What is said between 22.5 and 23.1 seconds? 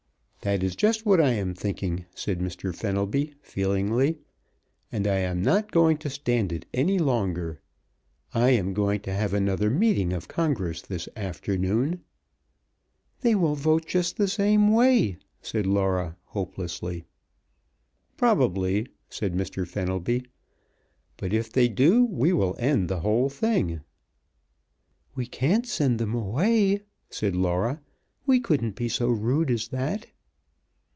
end the